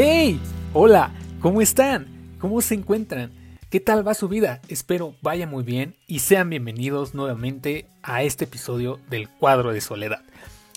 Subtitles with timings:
[0.00, 0.40] ¡Hey!
[0.74, 1.10] Hola,
[1.40, 2.06] ¿cómo están?
[2.38, 3.32] ¿Cómo se encuentran?
[3.68, 4.60] ¿Qué tal va su vida?
[4.68, 10.22] Espero vaya muy bien y sean bienvenidos nuevamente a este episodio del cuadro de soledad.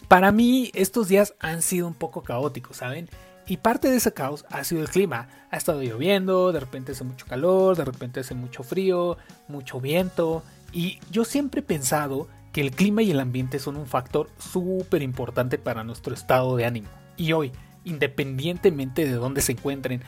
[0.08, 3.09] Para mí estos días han sido un poco caóticos, ¿saben?
[3.45, 5.30] Y parte de ese caos ha sido el clima.
[5.52, 10.41] Ha estado lloviendo, de repente hace mucho calor, de repente hace mucho frío, mucho viento.
[10.73, 15.03] Y yo siempre he pensado que el clima y el ambiente son un factor súper
[15.03, 16.89] importante para nuestro estado de ánimo.
[17.17, 17.52] Y hoy,
[17.84, 20.02] independientemente de dónde se encuentren,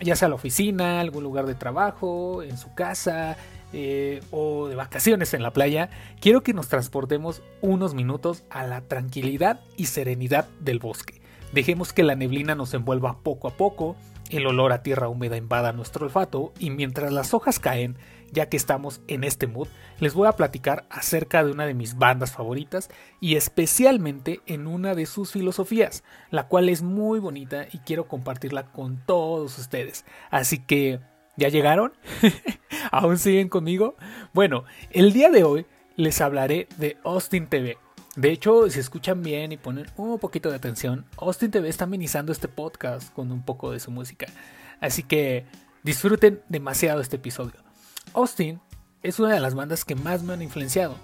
[0.00, 3.36] ya sea la oficina, algún lugar de trabajo, en su casa
[3.72, 8.80] eh, o de vacaciones en la playa, quiero que nos transportemos unos minutos a la
[8.80, 11.20] tranquilidad y serenidad del bosque.
[11.52, 13.96] Dejemos que la neblina nos envuelva poco a poco,
[14.30, 17.96] el olor a tierra húmeda invada nuestro olfato y mientras las hojas caen,
[18.32, 21.96] ya que estamos en este mood, les voy a platicar acerca de una de mis
[21.96, 27.78] bandas favoritas y especialmente en una de sus filosofías, la cual es muy bonita y
[27.78, 30.04] quiero compartirla con todos ustedes.
[30.30, 31.00] Así que,
[31.36, 31.92] ¿ya llegaron?
[32.90, 33.96] ¿Aún siguen conmigo?
[34.32, 37.78] Bueno, el día de hoy les hablaré de Austin TV.
[38.16, 42.32] De hecho, si escuchan bien y ponen un poquito de atención, Austin TV está amenizando
[42.32, 44.26] este podcast con un poco de su música.
[44.80, 45.46] Así que
[45.84, 47.69] disfruten demasiado este episodio.
[48.14, 48.60] Austin
[49.02, 50.96] es una de las bandas que más me han influenciado.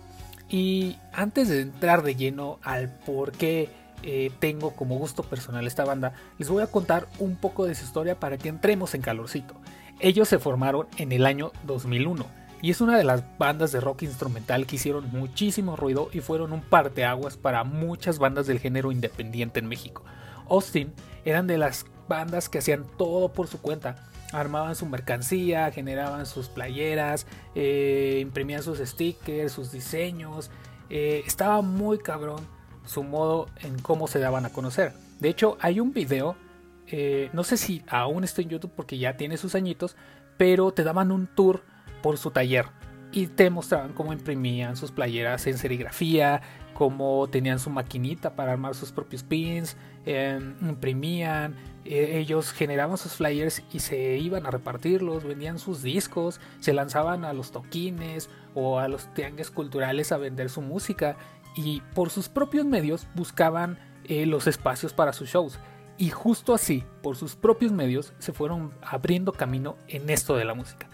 [0.48, 3.68] Y antes de entrar de lleno al por qué
[4.02, 7.84] eh, tengo como gusto personal esta banda, les voy a contar un poco de su
[7.84, 9.54] historia para que entremos en calorcito.
[9.98, 12.26] Ellos se formaron en el año 2001
[12.62, 16.52] y es una de las bandas de rock instrumental que hicieron muchísimo ruido y fueron
[16.52, 20.04] un parteaguas para muchas bandas del género independiente en México.
[20.48, 20.92] Austin
[21.24, 23.96] eran de las bandas que hacían todo por su cuenta
[24.32, 30.50] armaban su mercancía, generaban sus playeras, eh, imprimían sus stickers, sus diseños.
[30.90, 32.46] Eh, estaba muy cabrón
[32.84, 34.92] su modo en cómo se daban a conocer.
[35.20, 36.36] De hecho, hay un video,
[36.86, 39.96] eh, no sé si aún está en YouTube porque ya tiene sus añitos,
[40.36, 41.62] pero te daban un tour
[42.02, 42.66] por su taller
[43.12, 46.42] y te mostraban cómo imprimían sus playeras en serigrafía,
[46.76, 51.54] cómo tenían su maquinita para armar sus propios pins, em, imprimían,
[51.86, 57.24] eh, ellos generaban sus flyers y se iban a repartirlos, vendían sus discos, se lanzaban
[57.24, 61.16] a los toquines o a los tianguis culturales a vender su música
[61.56, 65.58] y por sus propios medios buscaban eh, los espacios para sus shows.
[65.96, 70.52] Y justo así, por sus propios medios, se fueron abriendo camino en esto de la
[70.52, 70.88] música.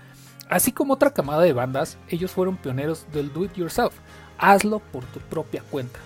[0.48, 3.94] Así como otra camada de bandas, ellos fueron pioneros del do it yourself,
[4.42, 6.00] hazlo por tu propia cuenta.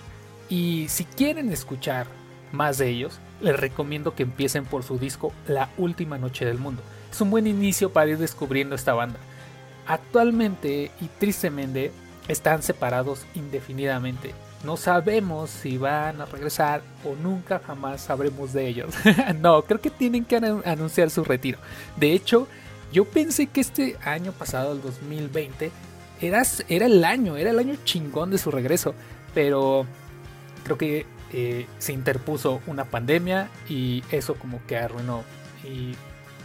[0.47, 2.07] Y si quieren escuchar
[2.53, 6.81] más de ellos, les recomiendo que empiecen por su disco La Última Noche del Mundo.
[7.11, 9.19] Es un buen inicio para ir descubriendo esta banda.
[9.87, 11.91] Actualmente y tristemente
[12.27, 14.33] están separados indefinidamente.
[14.63, 18.93] No sabemos si van a regresar o nunca jamás sabremos de ellos.
[19.41, 21.59] no, creo que tienen que anunciar su retiro.
[21.95, 22.47] De hecho,
[22.91, 25.71] yo pensé que este año pasado, el 2020,
[26.21, 28.95] era, era el año, era el año chingón de su regreso.
[29.33, 29.85] Pero
[30.63, 35.23] creo que eh, se interpuso una pandemia y eso como que arruinó.
[35.63, 35.95] Y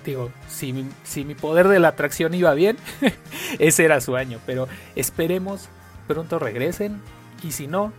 [0.05, 2.77] digo, si mi, si mi poder de la atracción iba bien,
[3.59, 4.39] ese era su año.
[4.47, 5.69] Pero esperemos
[6.07, 7.01] pronto regresen.
[7.43, 7.93] Y si no,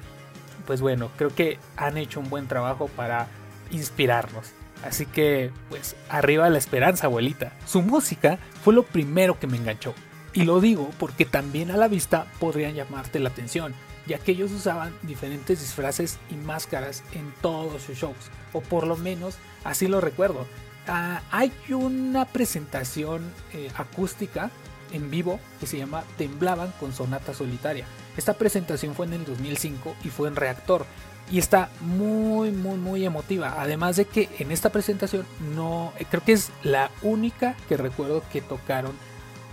[0.66, 3.28] pues bueno, creo que han hecho un buen trabajo para
[3.72, 4.52] inspirarnos.
[4.84, 7.54] Así que, pues, arriba la esperanza, abuelita.
[7.66, 9.94] Su música fue lo primero que me enganchó.
[10.34, 13.74] Y lo digo porque también a la vista podrían llamarte la atención,
[14.08, 18.98] ya que ellos usaban diferentes disfraces y máscaras en todos sus shows, o por lo
[18.98, 20.48] menos así lo recuerdo.
[20.88, 24.50] Ah, hay una presentación eh, acústica
[24.92, 27.86] en vivo que se llama Temblaban con Sonata Solitaria.
[28.18, 30.86] Esta presentación fue en el 2005 y fue en Reactor
[31.32, 33.56] y está muy muy muy emotiva.
[33.60, 35.26] Además de que en esta presentación
[35.56, 38.94] no creo que es la única que recuerdo que tocaron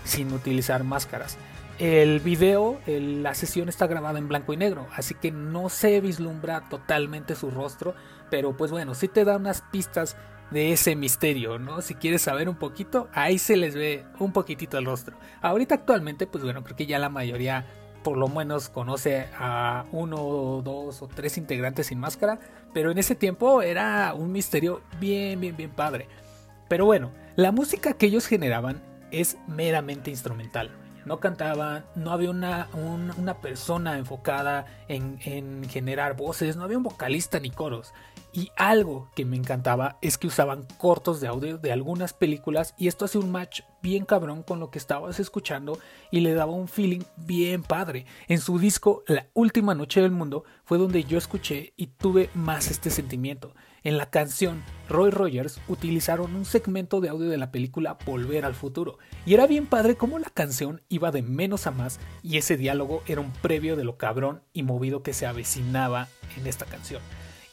[0.05, 1.39] sin utilizar máscaras.
[1.79, 6.69] El video, la sesión está grabada en blanco y negro, así que no se vislumbra
[6.69, 7.95] totalmente su rostro,
[8.31, 10.17] pero pues bueno, sí te da unas pistas
[10.51, 11.81] de ese misterio, ¿no?
[11.81, 15.17] Si quieres saber un poquito, ahí se les ve un poquitito el rostro.
[15.41, 17.67] Ahorita actualmente, pues bueno, creo que ya la mayoría
[18.03, 22.41] por lo menos conoce a uno, dos o tres integrantes sin máscara,
[22.73, 26.09] pero en ese tiempo era un misterio bien, bien, bien padre.
[26.69, 30.71] Pero bueno, la música que ellos generaban es meramente instrumental.
[31.07, 36.83] no cantaban, no había una, una persona enfocada en, en generar voces, no había un
[36.83, 37.93] vocalista ni coros.
[38.33, 42.87] Y algo que me encantaba es que usaban cortos de audio de algunas películas y
[42.87, 45.79] esto hace un match bien cabrón con lo que estabas escuchando
[46.13, 48.07] y le daba un feeling bien padre.
[48.29, 52.71] En su disco La Última Noche del Mundo fue donde yo escuché y tuve más
[52.71, 53.53] este sentimiento.
[53.83, 58.55] En la canción Roy Rogers utilizaron un segmento de audio de la película Volver al
[58.55, 62.57] Futuro y era bien padre cómo la canción iba de menos a más y ese
[62.57, 67.01] diálogo era un previo de lo cabrón y movido que se avecinaba en esta canción.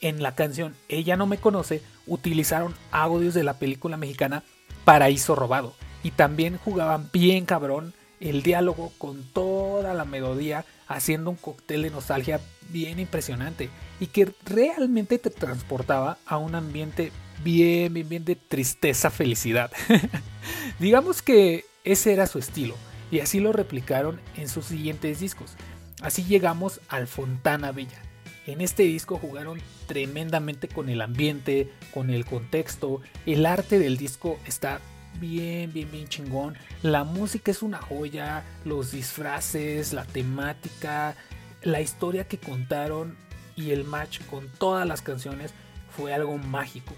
[0.01, 4.43] En la canción Ella no me conoce utilizaron audios de la película mexicana
[4.85, 5.73] Paraíso Robado
[6.03, 11.91] y también jugaban bien cabrón el diálogo con toda la melodía haciendo un cóctel de
[11.91, 12.39] nostalgia
[12.69, 17.11] bien impresionante y que realmente te transportaba a un ambiente
[17.43, 19.71] bien, bien, bien de tristeza, felicidad.
[20.79, 22.75] Digamos que ese era su estilo
[23.11, 25.55] y así lo replicaron en sus siguientes discos.
[26.01, 28.01] Así llegamos al Fontana Bella.
[28.47, 34.39] En este disco jugaron tremendamente con el ambiente, con el contexto, el arte del disco
[34.45, 34.79] está
[35.19, 36.55] bien, bien, bien chingón.
[36.81, 41.17] La música es una joya, los disfraces, la temática,
[41.61, 43.17] la historia que contaron
[43.57, 45.53] y el match con todas las canciones
[45.89, 46.93] fue algo mágico.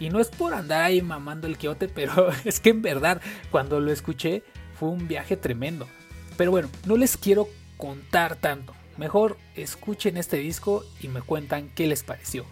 [0.00, 3.20] Y no es por andar ahí mamando el quiote, pero es que en verdad
[3.50, 4.42] cuando lo escuché
[4.80, 5.86] fue un viaje tremendo.
[6.38, 7.46] Pero bueno, no les quiero
[7.76, 8.74] contar tanto.
[8.96, 12.44] Mejor escuchen este disco y me cuentan qué les pareció.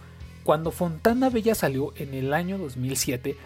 [0.43, 3.37] Cuando Fontana Bella salió en el año 2007,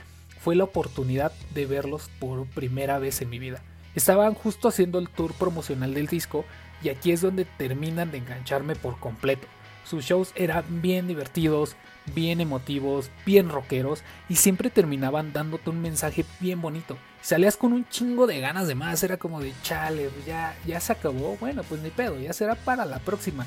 [0.41, 3.63] fue la oportunidad de verlos por primera vez en mi vida.
[3.95, 6.45] Estaban justo haciendo el tour promocional del disco
[6.83, 9.47] y aquí es donde terminan de engancharme por completo.
[9.89, 11.77] Sus shows eran bien divertidos,
[12.15, 16.99] bien emotivos, bien rockeros y siempre terminaban dándote un mensaje bien bonito.
[17.23, 20.93] Salías con un chingo de ganas de más, era como de chale, ya, ya se
[20.93, 23.47] acabó, bueno, pues ni pedo, ya será para la próxima.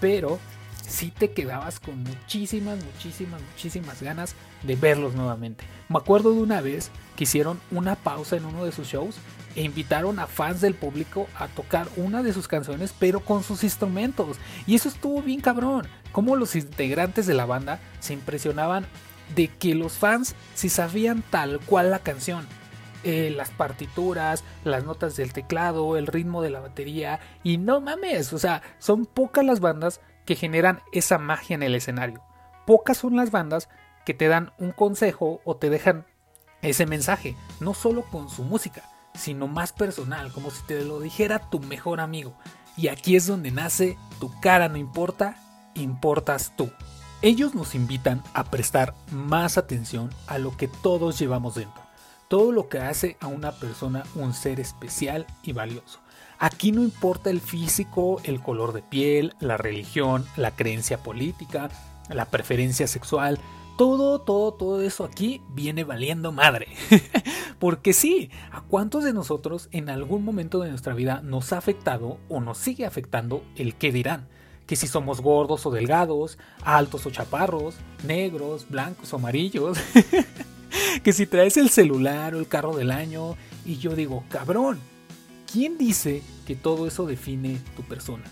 [0.00, 0.38] Pero
[0.86, 5.64] si te quedabas con muchísimas, muchísimas, muchísimas ganas de verlos nuevamente.
[5.88, 9.16] Me acuerdo de una vez que hicieron una pausa en uno de sus shows
[9.56, 13.64] e invitaron a fans del público a tocar una de sus canciones pero con sus
[13.64, 14.36] instrumentos.
[14.66, 15.86] Y eso estuvo bien cabrón.
[16.12, 18.86] Como los integrantes de la banda se impresionaban
[19.34, 22.46] de que los fans si sabían tal cual la canción.
[23.04, 27.20] Eh, las partituras, las notas del teclado, el ritmo de la batería.
[27.42, 31.74] Y no mames, o sea, son pocas las bandas que generan esa magia en el
[31.74, 32.22] escenario.
[32.66, 33.68] Pocas son las bandas
[34.04, 36.06] que te dan un consejo o te dejan
[36.62, 38.82] ese mensaje, no solo con su música,
[39.14, 42.36] sino más personal, como si te lo dijera tu mejor amigo.
[42.76, 45.36] Y aquí es donde nace Tu cara no importa,
[45.74, 46.70] importas tú.
[47.22, 51.82] Ellos nos invitan a prestar más atención a lo que todos llevamos dentro,
[52.28, 56.03] todo lo que hace a una persona un ser especial y valioso.
[56.38, 61.70] Aquí no importa el físico, el color de piel, la religión, la creencia política,
[62.08, 63.38] la preferencia sexual,
[63.76, 66.68] todo, todo, todo eso aquí viene valiendo madre.
[67.58, 72.18] Porque sí, ¿a cuántos de nosotros en algún momento de nuestra vida nos ha afectado
[72.28, 74.28] o nos sigue afectando el qué dirán?
[74.66, 79.78] Que si somos gordos o delgados, altos o chaparros, negros, blancos o amarillos.
[81.02, 83.36] que si traes el celular o el carro del año.
[83.64, 84.78] Y yo digo, cabrón,
[85.54, 88.24] ¿Quién dice que todo eso define tu persona?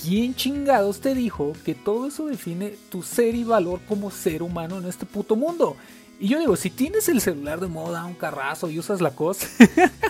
[0.00, 4.78] ¿Quién chingados te dijo que todo eso define tu ser y valor como ser humano
[4.78, 5.76] en este puto mundo?
[6.20, 9.40] Y yo digo, si tienes el celular de moda, un carrazo y usas la cos,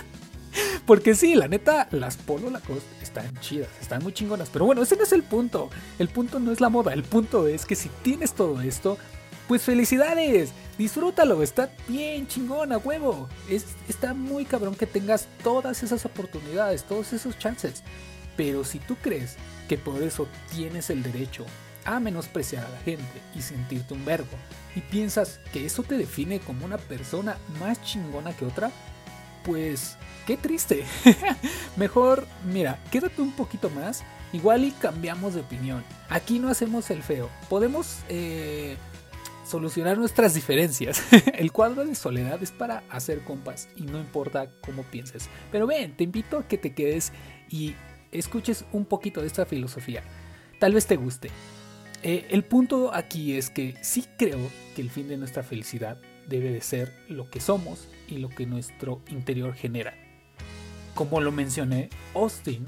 [0.85, 4.51] porque sí, la neta, las Polo Lacoste están chidas, están muy chingonas.
[4.53, 5.71] Pero bueno, ese no es el punto.
[5.97, 6.93] El punto no es la moda.
[6.93, 8.99] El punto es que si tienes todo esto,
[9.47, 13.29] pues felicidades, disfrútalo, está bien chingón a huevo.
[13.49, 17.83] Es, está muy cabrón que tengas todas esas oportunidades, todos esos chances.
[18.35, 19.37] Pero si tú crees
[19.67, 21.45] que por eso tienes el derecho
[21.85, 24.37] a menospreciar a la gente y sentirte un verbo,
[24.75, 28.71] y piensas que eso te define como una persona más chingona que otra,
[29.43, 30.85] pues qué triste.
[31.77, 35.83] Mejor, mira, quédate un poquito más, igual y cambiamos de opinión.
[36.09, 37.29] Aquí no hacemos el feo.
[37.49, 38.77] Podemos eh,
[39.47, 41.01] solucionar nuestras diferencias.
[41.33, 45.29] El cuadro de soledad es para hacer compas y no importa cómo pienses.
[45.51, 47.13] Pero ven, te invito a que te quedes
[47.49, 47.75] y
[48.11, 50.03] escuches un poquito de esta filosofía.
[50.59, 51.29] Tal vez te guste.
[52.03, 54.39] Eh, el punto aquí es que sí creo
[54.75, 58.45] que el fin de nuestra felicidad debe de ser lo que somos y lo que
[58.45, 59.95] nuestro interior genera.
[60.93, 62.65] Como lo mencioné, Austin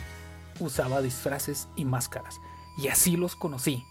[0.59, 2.35] usaba disfraces y máscaras,
[2.77, 3.83] y así los conocí,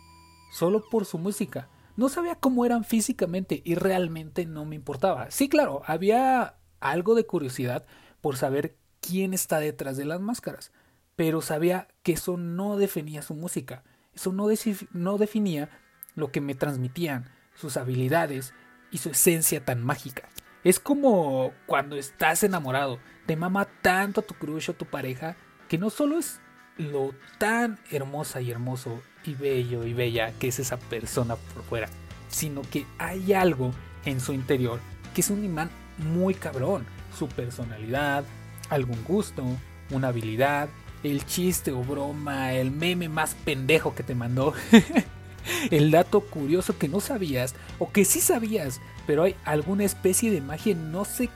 [0.52, 5.32] solo por su música no sabía cómo eran físicamente y realmente no me importaba.
[5.32, 7.86] Sí, claro, había algo de curiosidad
[8.20, 10.70] por saber quién está detrás de las máscaras,
[11.16, 13.82] pero sabía que eso no definía su música,
[14.14, 14.46] eso no,
[14.92, 15.70] no definía
[16.14, 18.54] lo que me transmitían, sus habilidades
[18.92, 20.28] y su esencia tan mágica.
[20.62, 25.36] Es como cuando estás enamorado, te mama tanto tu crush o tu pareja
[25.68, 26.40] que no solo es
[26.78, 31.88] lo tan hermosa y hermoso y bello y bella que es esa persona por fuera,
[32.28, 33.72] sino que hay algo
[34.04, 34.80] en su interior
[35.14, 36.86] que es un imán muy cabrón.
[37.18, 38.24] Su personalidad,
[38.70, 39.44] algún gusto,
[39.90, 40.68] una habilidad,
[41.02, 44.54] el chiste o broma, el meme más pendejo que te mandó.
[45.70, 50.40] el dato curioso que no sabías o que sí sabías, pero hay alguna especie de
[50.40, 51.30] magia, no sé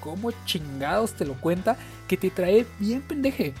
[0.00, 1.76] cómo chingados te lo cuenta,
[2.06, 3.54] que te trae bien pendeje.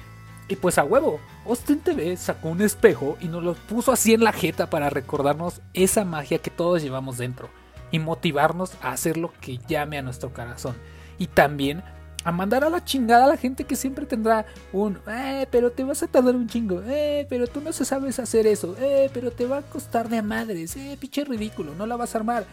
[0.48, 4.24] Y pues a huevo, Austin TV sacó un espejo y nos lo puso así en
[4.24, 7.50] la jeta para recordarnos esa magia que todos llevamos dentro
[7.90, 10.74] y motivarnos a hacer lo que llame a nuestro corazón.
[11.18, 11.82] Y también
[12.24, 15.84] a mandar a la chingada a la gente que siempre tendrá un, eh, pero te
[15.84, 19.46] vas a tardar un chingo, eh, pero tú no sabes hacer eso, eh, pero te
[19.46, 22.44] va a costar de madres, eh, pinche ridículo, no la vas a armar.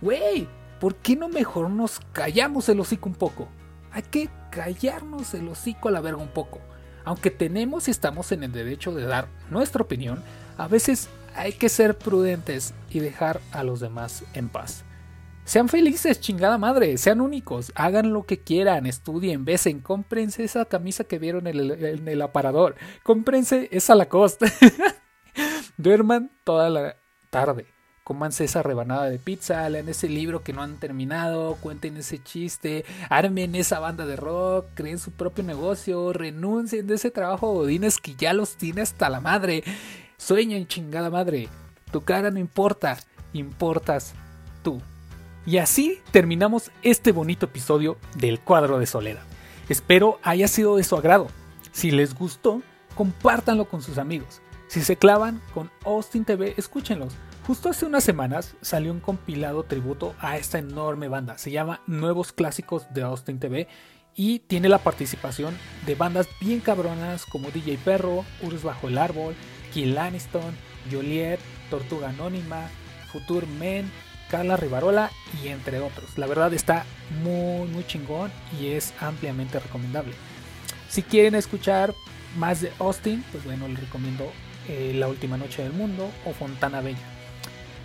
[0.00, 0.48] Güey,
[0.80, 3.48] ¿por qué no mejor nos callamos el hocico un poco?
[3.92, 6.60] Hay que callarnos el hocico a la verga un poco.
[7.04, 10.22] Aunque tenemos y estamos en el derecho de dar nuestra opinión,
[10.56, 14.84] a veces hay que ser prudentes y dejar a los demás en paz.
[15.44, 21.02] Sean felices, chingada madre, sean únicos, hagan lo que quieran, estudien, besen, cómprense esa camisa
[21.02, 24.46] que vieron en el, aparador, cómprense esa Lacoste,
[25.76, 26.96] duerman toda la
[27.30, 27.66] tarde,
[28.12, 32.84] cómanse esa rebanada de pizza, lean ese libro que no han terminado, cuenten ese chiste,
[33.08, 38.14] armen esa banda de rock, creen su propio negocio, renuncien de ese trabajo godines que
[38.14, 39.64] ya los tiene hasta la madre,
[40.18, 41.48] sueñen chingada madre,
[41.90, 42.98] tu cara no importa,
[43.32, 44.12] importas
[44.62, 44.82] tú.
[45.46, 49.22] Y así terminamos este bonito episodio del cuadro de soledad.
[49.70, 51.28] Espero haya sido de su agrado.
[51.72, 52.60] Si les gustó,
[52.94, 54.42] compártanlo con sus amigos.
[54.68, 57.14] Si se clavan con Austin TV, escúchenlos.
[57.46, 61.38] Justo hace unas semanas salió un compilado tributo a esta enorme banda.
[61.38, 63.66] Se llama Nuevos Clásicos de Austin TV
[64.14, 69.34] y tiene la participación de bandas bien cabronas como DJ Perro, Urs Bajo el Árbol,
[69.74, 70.54] Kill Aniston,
[70.88, 72.68] Joliet, Tortuga Anónima,
[73.10, 73.90] Future Men,
[74.30, 75.10] Carla Rivarola
[75.42, 76.16] y entre otros.
[76.18, 76.84] La verdad está
[77.24, 78.30] muy muy chingón
[78.60, 80.14] y es ampliamente recomendable.
[80.88, 81.92] Si quieren escuchar
[82.38, 84.30] más de Austin, pues bueno, les recomiendo
[84.68, 87.11] eh, La Última Noche del Mundo o Fontana Bella.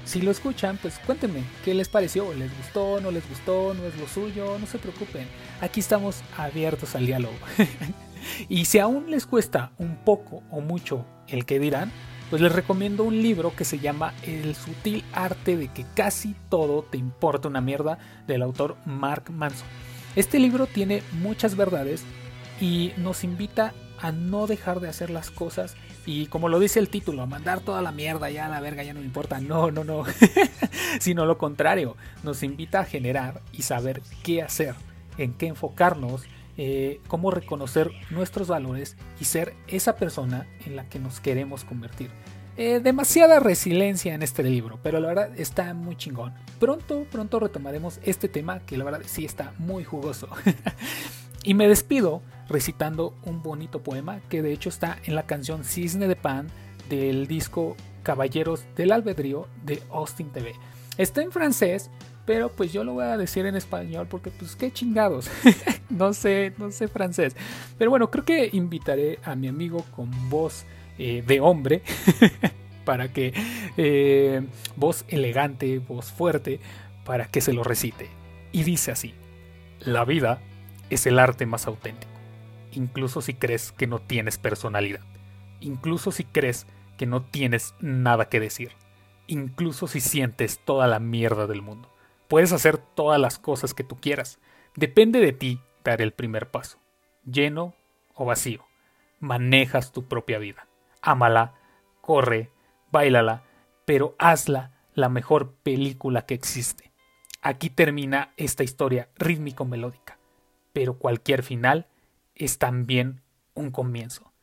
[0.08, 3.98] Si lo escuchan, pues cuéntenme qué les pareció, les gustó, no les gustó, no es
[4.00, 5.28] lo suyo, no se preocupen.
[5.60, 7.36] Aquí estamos abiertos al diálogo.
[8.48, 11.92] y si aún les cuesta un poco o mucho el que dirán,
[12.30, 16.84] pues les recomiendo un libro que se llama El sutil arte de que casi todo
[16.84, 19.68] te importa una mierda del autor Mark Manson.
[20.16, 22.06] Este libro tiene muchas verdades
[22.62, 25.76] y nos invita a no dejar de hacer las cosas
[26.08, 28.82] y como lo dice el título, a mandar toda la mierda ya a la verga
[28.82, 29.42] ya no me importa.
[29.42, 30.06] No, no, no.
[31.00, 34.74] Sino lo contrario, nos invita a generar y saber qué hacer,
[35.18, 36.24] en qué enfocarnos
[36.60, 42.10] eh, cómo reconocer nuestros valores y ser esa persona en la que nos queremos convertir.
[42.56, 46.34] Eh, demasiada resiliencia en este libro, pero la verdad está muy chingón.
[46.60, 50.30] Pronto, pronto retomaremos este tema que la verdad sí está muy jugoso.
[51.44, 56.08] y me despido recitando un bonito poema que de hecho está en la canción Cisne
[56.08, 56.48] de Pan
[56.90, 60.54] del disco Caballeros del Albedrío de Austin TV.
[60.98, 61.90] Está en francés,
[62.26, 65.30] pero pues yo lo voy a decir en español porque pues qué chingados.
[65.90, 67.36] no sé, no sé francés.
[67.78, 70.66] Pero bueno, creo que invitaré a mi amigo con voz
[70.98, 71.84] eh, de hombre
[72.86, 73.34] para que
[73.78, 74.42] eh,
[74.76, 76.60] voz elegante, voz fuerte,
[77.06, 78.10] para que se lo recite.
[78.52, 79.14] Y dice así:
[79.80, 80.42] La vida
[80.90, 82.12] es el arte más auténtico,
[82.72, 85.02] incluso si crees que no tienes personalidad,
[85.60, 88.72] incluso si crees que no tienes nada que decir,
[89.28, 91.94] incluso si sientes toda la mierda del mundo.
[92.28, 94.40] Puedes hacer todas las cosas que tú quieras.
[94.76, 96.80] Depende de ti dar el primer paso.
[97.24, 97.74] Lleno
[98.14, 98.66] o vacío.
[99.20, 100.68] Manejas tu propia vida.
[101.02, 101.56] Ámala,
[102.02, 102.52] corre,
[102.92, 103.44] bailala,
[103.86, 106.92] pero hazla la mejor película que existe.
[107.42, 110.18] Aquí termina esta historia rítmico-melódica,
[110.74, 111.88] pero cualquier final
[112.38, 113.22] es también
[113.54, 114.34] un comienzo.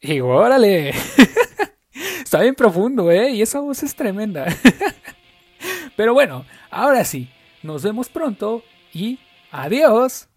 [0.00, 0.90] Y órale,
[2.22, 3.30] está bien profundo, ¿eh?
[3.30, 4.46] Y esa voz es tremenda.
[5.96, 7.30] Pero bueno, ahora sí,
[7.62, 8.62] nos vemos pronto
[8.92, 9.18] y
[9.50, 10.28] adiós.